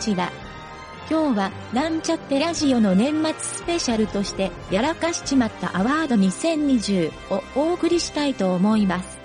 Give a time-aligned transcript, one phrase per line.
[0.00, 0.32] しら。
[1.10, 9.18] 今日は、なんちゃってラジオの年末スペシャルとして、やらかしちまったアワード2020をお送りしたいと思います。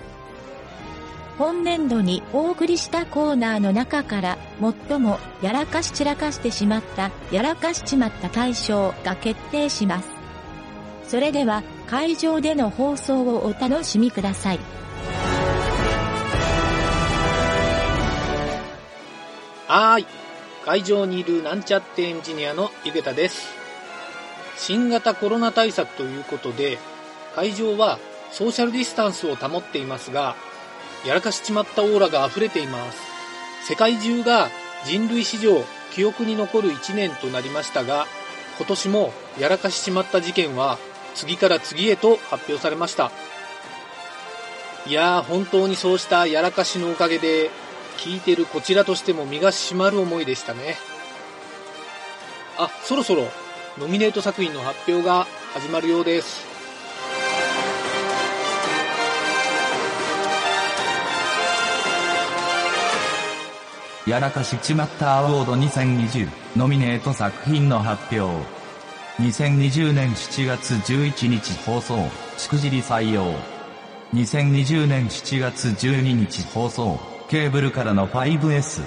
[1.38, 4.38] 本年度にお送りしたコーナーの中から、
[4.90, 10.10] 最もやらかし散らかしてしまった、やらかしちまった対象が決定します。
[11.08, 14.60] それでは、会場での放送をお楽しみください。
[19.68, 20.25] はい。
[20.66, 23.54] 会場にいるなんちゃってエンジニアのゆげたです。
[24.58, 26.80] 新型コロナ対策ということで、
[27.36, 28.00] 会場は
[28.32, 30.36] ソーシャルディスタンスを保っていますが、
[31.06, 32.98] やらかしちまったオーラが溢れています。
[33.68, 34.50] 世界中が
[34.86, 38.08] 人類史上記憶に残る1年となりましたが、
[38.58, 40.80] 今年もやらかしちまった事件は
[41.14, 43.12] 次から次へと発表されました。
[44.88, 47.52] いやー本当にそうしたやらかしのおかげで、
[47.98, 50.76] 聞いてるこちらとしても身が締まる思いでしたね。
[52.58, 53.28] あ、そろそろ
[53.78, 56.46] ノミネート作品の発表が始まるようです。
[64.08, 68.46] やらかしちまったアワード2020ノミネート作品の発表。
[69.20, 71.98] 2020年7月11日放送、
[72.38, 73.34] しくじり採用。
[74.14, 78.84] 2020年7月12日放送、ケーブルからの 5S。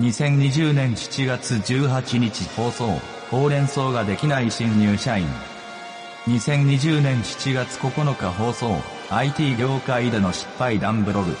[0.00, 2.98] 2020年7月18日放送、
[3.30, 5.26] ほうれん草ができない新入社員。
[6.26, 8.74] 2020年7月9日放送、
[9.10, 11.36] IT 業界での失敗談ブログ。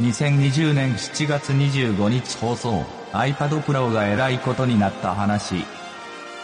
[0.00, 5.64] 2020年7月25日放送、iPad Pro が偉いことになった話。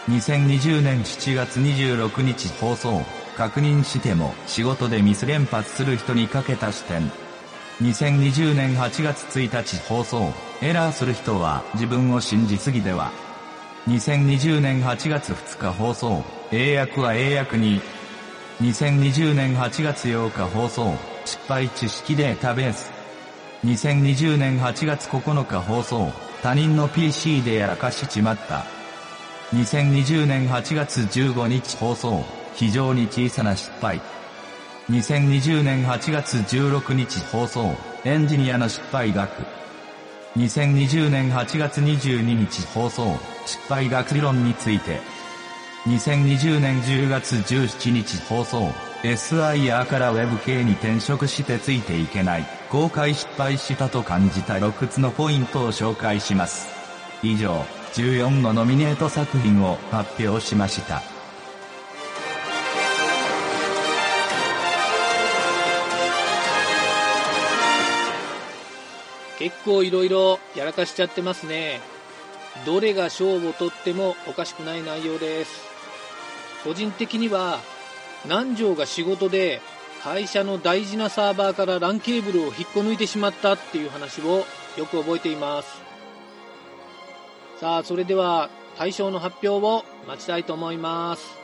[0.09, 3.01] 2020年7月26日放送、
[3.37, 7.28] 確認しても仕事でミス連発する人にかけた視点。
[7.81, 13.09] 2020年8月1日放送、エラーする人は自分を信じすぎでは。
[13.87, 17.79] 2020年8月2日放送、英訳は英訳に。
[18.59, 22.91] 2020年8月8日放送、失敗知識データベース。
[23.63, 26.11] 2020年8月9日放送、
[26.43, 28.65] 他人の PC でやらかしちまった。
[29.53, 32.25] 2020年8月15日放送、
[32.55, 34.01] 非常に小さな失敗。
[34.89, 39.29] 2020年8月16日放送、エンジニアの失敗学。
[40.35, 44.99] 2020年8月22日放送、失敗学理論について。
[45.85, 48.71] 2020年10月17日放送、
[49.03, 52.45] SIR から Web 系に転職してついていけない。
[52.71, 56.67] 公開失敗したと感じた6つのポイントを紹介します。
[57.21, 57.63] 以上、
[57.93, 61.18] 14のノミネート作品を発表しました。
[69.39, 71.79] 結構いろいろやらかしちゃってますね。
[72.65, 75.63] どれが賞を取ってもおかしくない内容です。
[76.63, 77.59] 個人的には、
[78.25, 79.61] 南條が仕事で
[80.03, 84.45] 会社の大事なサーバーから LAN ケーブルを引っこ抜いてしまったっていう話を
[84.77, 85.69] よく覚えています。
[87.61, 91.38] さあ、それでは対象の発表を待ちたいと思います。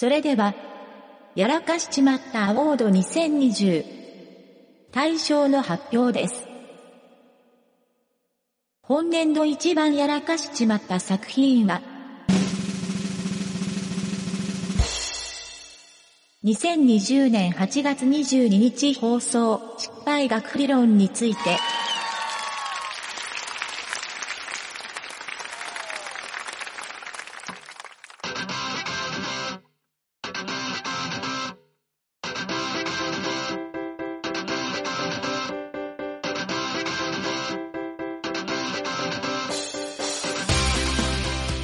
[0.00, 0.54] それでは、
[1.34, 3.84] やらかしちまったアワード2020
[4.92, 6.48] 対象の発表です。
[8.80, 11.82] 本年度一番やらかしちまった作品は、
[16.44, 21.58] 2020年8月22日放送、失敗学理論について、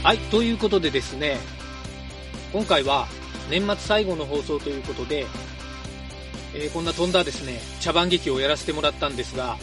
[0.06, 1.37] はい、ということでですね、
[2.53, 3.08] 今回は
[3.50, 5.26] 年末最後の放送ということで、
[6.55, 9.56] えー、こんな飛んだですね、茶番劇をやらせてもらったんですが、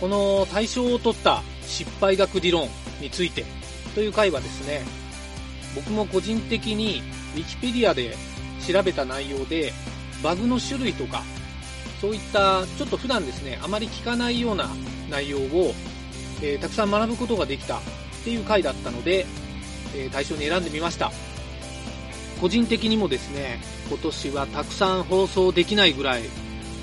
[0.00, 2.68] この対象を取った失敗学理論
[3.00, 3.44] について
[3.96, 4.84] という回はですね、
[5.74, 7.02] 僕も個人的に
[7.34, 8.14] Wikipedia で
[8.64, 9.72] 調べた内容で、
[10.22, 11.24] バグの種類とか、
[12.00, 14.68] そういったちょっと普段ですね、あまり聞かないような
[15.10, 15.74] 内容を、
[16.42, 17.80] えー、たくさん学ぶことができたっ
[18.22, 19.26] ていう回だったので、
[19.94, 21.10] え対象に選んでみました。
[22.40, 26.22] 個人的にもですね今年はたくさん放送できないぐらい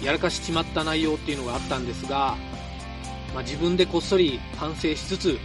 [0.03, 2.35] やらかしちまった内容っていうのがあったんですが、
[3.33, 5.39] まあ、自分でこっそり反省しつつ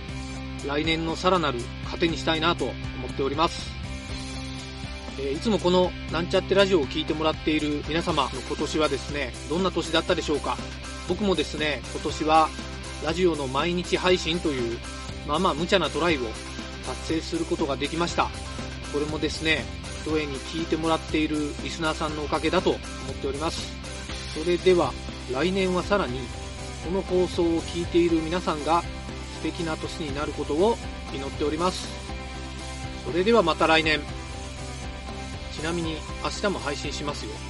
[0.66, 2.74] 来年のさらなる糧にしたいなと思
[3.08, 3.70] っております。
[5.18, 10.56] え、いつもこのなんちゃってラジオを聴いてもらっている皆様の今年はですね、どんな年だったでしょうか。
[11.08, 12.48] 僕もですね、今年は
[13.04, 14.78] ラジオの毎日配信という、
[15.26, 16.20] まあまあ無茶なトライを
[16.90, 18.30] 達成することができました。
[18.92, 19.64] これもですね、
[20.02, 22.80] 一重に聞いてもらっているリスナーさんのおかげだと思っ
[23.14, 23.72] ております。
[24.34, 24.92] それでは、
[25.32, 26.20] 来年はさらに、
[26.84, 28.82] この放送を聞いている皆さんが
[29.36, 30.76] 素敵な年になることを
[31.14, 31.88] 祈っております。
[33.04, 34.00] それではまた来年。
[35.52, 37.49] ちなみに明日も配信しますよ。